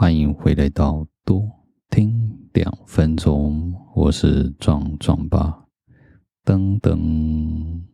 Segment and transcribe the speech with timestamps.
[0.00, 1.46] 欢迎回来到多
[1.90, 5.66] 听两分钟，我是壮壮爸。
[6.42, 7.84] 等等，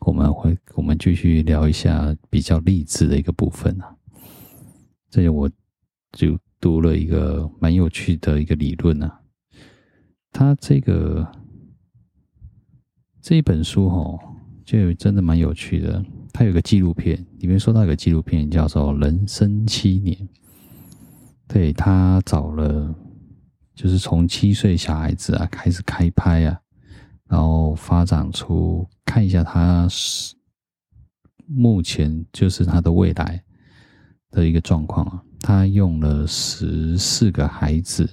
[0.00, 3.96] 我们会我们继续聊一下比较励志的一个部分啊。
[5.08, 5.50] 这里我
[6.12, 9.22] 就读了一个蛮有趣的一个理论啊，
[10.32, 11.26] 他这个
[13.22, 14.20] 这一本书哦，
[14.66, 16.04] 就真的蛮有趣的。
[16.30, 20.14] 他有个纪录片，里面说到一个纪录片叫做《人生七年》。
[21.46, 22.92] 对，他找了，
[23.74, 26.58] 就是从七岁小孩子啊开始开拍啊，
[27.28, 30.34] 然后发展出看一下他是
[31.46, 33.44] 目前就是他的未来
[34.30, 35.22] 的一个状况啊。
[35.40, 38.08] 他用了十四个孩子，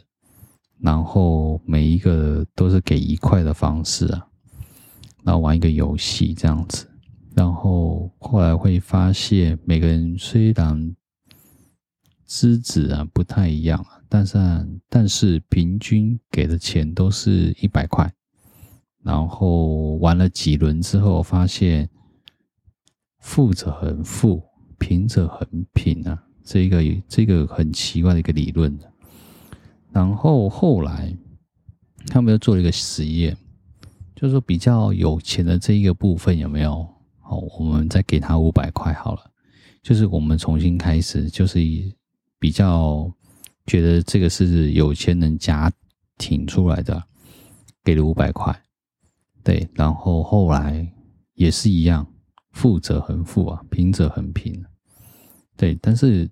[0.80, 4.28] 然后每一个都是给一块的方式啊，
[5.24, 6.86] 然后玩一个游戏这样子，
[7.34, 10.96] 然后后来会发现每个人虽然。
[12.34, 14.38] 资质啊不太一样啊，但是
[14.88, 18.10] 但是平均给的钱都是一百块，
[19.04, 21.90] 然后玩了几轮之后，发现
[23.20, 24.42] 富者很富，
[24.80, 28.80] 贫者很贫啊，这个这个很奇怪的一个理论。
[29.92, 31.14] 然后后来
[32.08, 33.36] 他们又做了一个实验，
[34.16, 36.88] 就是说比较有钱的这一个部分有没有？
[37.20, 39.22] 好，我们再给他五百块好了，
[39.84, 41.94] 就是我们重新开始，就是以。
[42.42, 43.14] 比较
[43.68, 45.72] 觉得这个是有钱人家
[46.18, 47.04] 庭出来的，
[47.84, 48.64] 给了五百块，
[49.44, 50.92] 对，然后后来
[51.36, 52.12] 也是一样，
[52.50, 54.66] 富者恒富啊，贫者恒贫，
[55.56, 56.28] 对，但是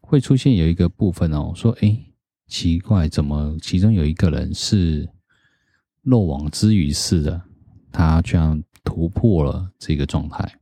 [0.00, 1.98] 会出现有一个部分哦，说哎，
[2.46, 5.08] 奇怪，怎么其中有一个人是
[6.02, 7.42] 漏网之鱼似的，
[7.90, 10.60] 他居然突破了这个状态。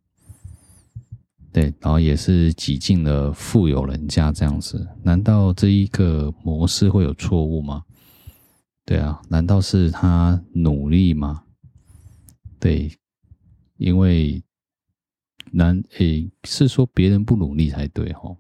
[1.53, 7.83] 对，然后也是挤进了富有人家这样子，难道这一个模式会有错误吗？
[8.85, 11.43] 对啊，难道是他努力吗？
[12.61, 12.91] 对，
[13.79, 14.43] 因为
[15.51, 18.37] 难诶，是说别人不努力才对哦，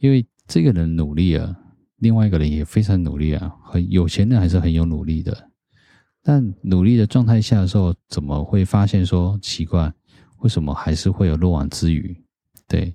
[0.00, 1.56] 因为这个人努力啊，
[1.98, 5.50] 另外一个人也非常努力啊，很有钱人还是很有努力的，
[6.22, 9.92] 但努力的状态下的时候，怎么会发现说奇怪？
[10.44, 12.14] 为什么还是会有漏网之鱼？
[12.68, 12.94] 对，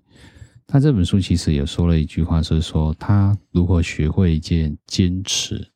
[0.67, 5.67] 他这本书其实也说了一句话，是说他如何学会一件坚持。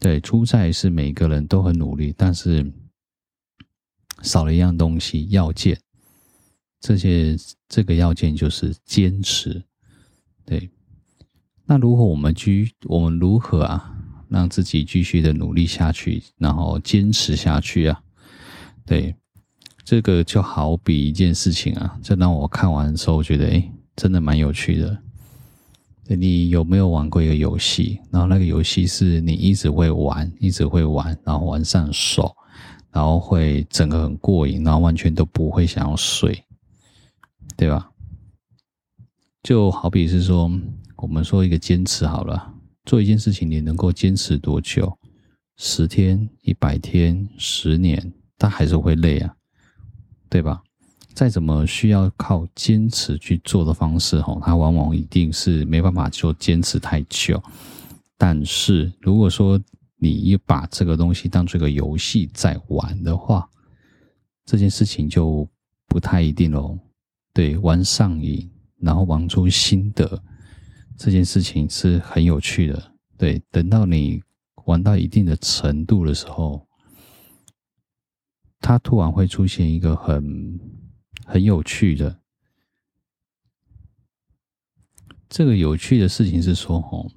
[0.00, 2.68] 对，出赛是每个人都很努力，但是
[4.22, 5.80] 少了一样东西，要件。
[6.80, 7.36] 这些
[7.68, 9.62] 这个要件就是坚持。
[10.44, 10.68] 对，
[11.64, 13.96] 那如果我们继我们如何啊，
[14.28, 18.02] 让自己继续的努力下去，然后坚持下去啊？
[18.84, 19.14] 对。
[19.84, 24.98] 这个就好比一件事情啊，这让我看完的时候，我觉得诶，真的蛮有趣的。
[26.06, 27.98] 你有没有玩过一个游戏？
[28.10, 32.34] 然后那个游戏是你一直会玩，一直会玩，然后玩上手，
[32.90, 36.44] 然后会整个很过瘾，然后完全都不会想要睡，
[37.56, 37.90] 对吧？
[39.42, 40.50] 就好比是说，
[40.96, 42.54] 我们说一个坚持好了，
[42.84, 44.98] 做一件事情，你能够坚持多久？
[45.56, 49.34] 十天、一百天、十年，但还是会累啊。
[50.32, 50.62] 对吧？
[51.12, 57.38] 再怎么需要靠坚持去做的方式，吼，它往往一定是没办法就坚持太久。
[58.16, 59.60] 但是如果说
[59.98, 63.46] 你把这个东西当做一个游戏在玩的话，
[64.46, 65.46] 这件事情就
[65.86, 66.78] 不太一定喽。
[67.34, 70.22] 对，玩上瘾，然后玩出心得，
[70.96, 72.82] 这件事情是很有趣的。
[73.18, 74.22] 对，等到你
[74.64, 76.66] 玩到一定的程度的时候。
[78.62, 80.60] 它突然会出现一个很
[81.26, 82.20] 很有趣的，
[85.28, 87.10] 这个有趣的事情是说，哦，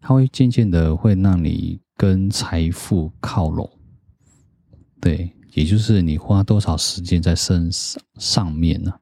[0.00, 3.68] 它会渐渐的会让你跟财富靠拢，
[5.00, 9.00] 对，也就是你花多少时间在身上上面呢，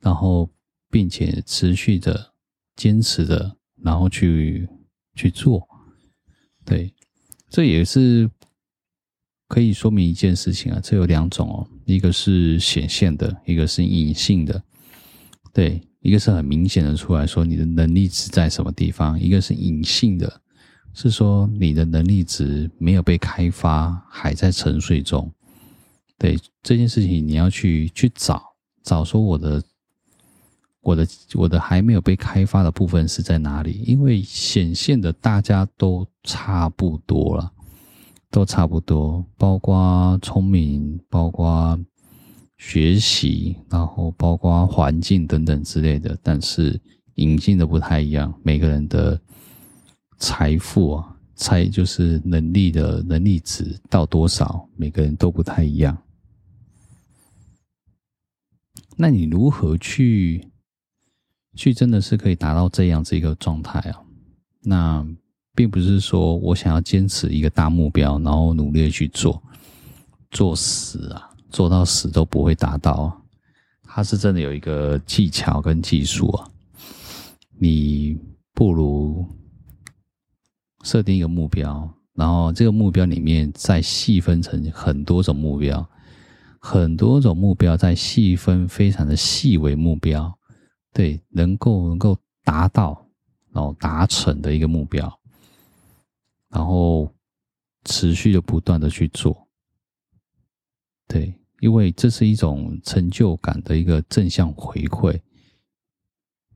[0.00, 0.50] 然后
[0.90, 2.34] 并且持续的
[2.74, 4.68] 坚持的，然后去
[5.14, 5.68] 去做，
[6.64, 6.92] 对，
[7.48, 8.28] 这也是。
[9.46, 14.62] 可以说明一件事情啊，这有两种哦，一个是显现的，一个是隐性的。
[15.52, 20.40] 对，一个是很明显的出来说你的能力值在什么地方，一个是隐性的，
[20.92, 25.30] 是说你的能力值没有被开发，还在沉睡中。
[26.18, 28.42] 对，这件事情，你要去去找
[28.82, 29.62] 找说我的
[30.80, 33.82] 我的我的还没有被开发的部分是在哪里？
[33.86, 37.52] 因为显现的大家都差不多了。
[38.34, 41.78] 都差不多，包括聪明，包括
[42.58, 46.18] 学习，然后包括环境等等之类的。
[46.20, 46.80] 但是
[47.14, 49.20] 引进的不太一样，每个人的
[50.18, 55.96] 财富啊，财就是能力的能力值到多少，每个人都不太一样。
[58.96, 60.44] 那你如何去
[61.54, 64.02] 去真的是可以达到这样子一个状态啊？
[64.60, 65.06] 那
[65.54, 69.42] 并不是说我想要坚持一个大目标，然后努力去做，
[70.30, 73.16] 做死啊，做到死都不会达到啊。
[73.84, 76.50] 它是真的有一个技巧跟技术啊。
[77.56, 78.18] 你
[78.52, 79.24] 不如
[80.82, 85.88] 设定一个目标，然后这个目标里面再细分成很多种目标，
[86.58, 90.36] 很多种目标再细分非常的细微目标，
[90.92, 93.06] 对，能够能够达到
[93.52, 95.08] 然后达成的一个目标，
[96.54, 97.12] 然后
[97.84, 99.48] 持续的不断的去做，
[101.08, 105.20] 对，因为这是一种成就感的一个正向回馈。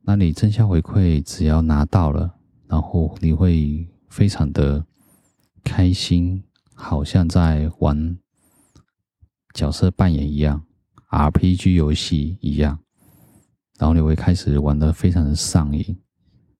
[0.02, 2.32] 那你正向回馈只要拿到了，
[2.68, 4.86] 然后你会非常的
[5.64, 8.16] 开心，好像在玩
[9.52, 10.64] 角色扮演一样
[11.10, 12.78] ，RPG 游戏一样，
[13.78, 16.00] 然后你会开始玩的非常的上瘾，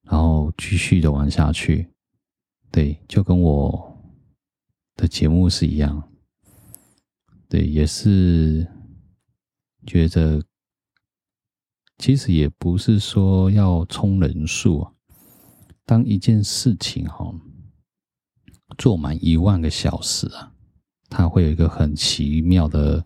[0.02, 1.88] 然后继续的玩下去，
[2.70, 3.98] 对，就跟我
[4.94, 6.10] 的节目是一样，
[7.48, 8.66] 对，也是
[9.86, 10.42] 觉得。
[12.00, 14.92] 其实也不是说要冲人数啊。
[15.84, 17.34] 当一件事情哈
[18.76, 20.54] 做满一万个小时啊，
[21.10, 23.04] 它会有一个很奇妙的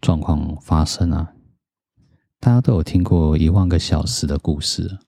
[0.00, 1.32] 状况发生啊。
[2.40, 4.98] 大家都有听过一万个小时的故事。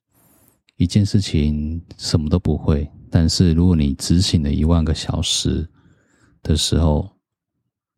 [0.77, 5.69] 一件事情什么都不会，但是如果你执行了一万个小时
[6.43, 7.11] 的时候，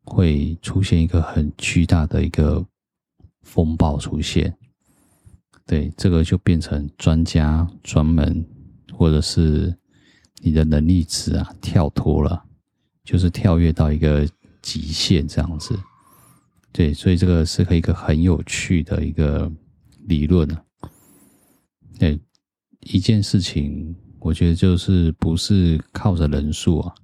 [0.03, 2.65] 会出现一个很巨大的一个
[3.43, 4.53] 风暴出现。
[5.65, 8.45] 对，这个就变成专家专门，
[8.91, 9.73] 或者是
[10.41, 12.43] 你的能力值啊跳脱了，
[13.05, 14.27] 就是跳跃到一个
[14.61, 15.79] 极限这样子。
[16.73, 19.49] 对，所以这个是一个很有趣的一个
[19.99, 20.61] 理论啊。
[21.97, 22.19] 对，
[22.81, 26.95] 一件事情，我觉得就是不是靠着人数啊，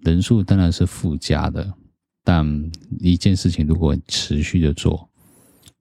[0.00, 1.72] 人数当然是附加的，
[2.22, 2.70] 但
[3.00, 5.08] 一件事情如果持续的做。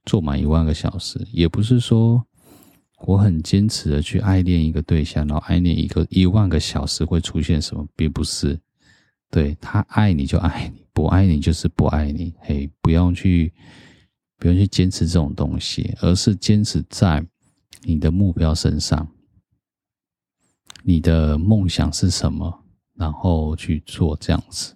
[0.05, 2.25] 做满一万个小时，也不是说
[3.05, 8.57] 我很坚持的去爱恋一个对象，然后爱恋一个一万个小时会出现什么，并不是。
[9.29, 12.33] 对，他爱你就爱你，不爱你就是不爱你。
[12.39, 13.53] 嘿，不用去，
[14.39, 17.23] 不用去坚持这种东西，而是坚持在
[17.83, 19.07] 你的目标身上，
[20.89, 22.65] 你的梦想是什么，
[22.95, 24.75] 然后去做这样子，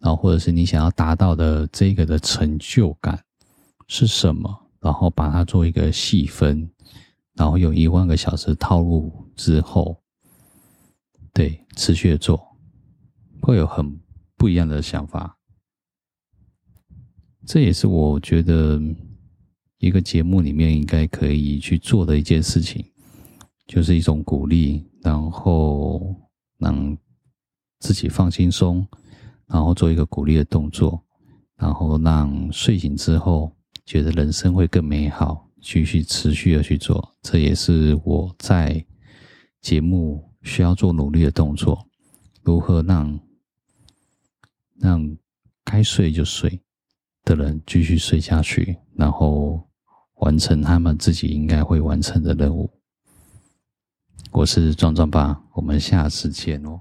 [0.00, 3.20] 然后或者是你想要达到的这个的成就感。
[3.88, 4.70] 是什么？
[4.80, 6.70] 然后把它做一个细分，
[7.32, 10.00] 然后有一万个小时套路之后，
[11.32, 12.56] 对，持续的做，
[13.42, 14.00] 会有很
[14.36, 15.36] 不一样的想法。
[17.44, 18.80] 这也是我觉得
[19.78, 22.86] 一个节目里面应该可以去做的一件事情，
[23.66, 26.14] 就是一种鼓励，然后
[26.58, 26.96] 让
[27.80, 28.86] 自己放轻松，
[29.46, 31.02] 然后做一个鼓励的动作，
[31.56, 33.54] 然后让睡醒之后。
[33.86, 38.82] 觉得人生会更美好，继续持续的去做，这也是我在
[39.60, 41.86] 节目需要做努力的动作。
[42.42, 43.20] 如何让
[44.78, 45.16] 让
[45.64, 46.58] 该睡就睡
[47.24, 49.62] 的人继续睡下去，然后
[50.14, 52.70] 完成他们自己应该会完成的任务。
[54.32, 56.80] 我是壮壮爸，我们下次见哦。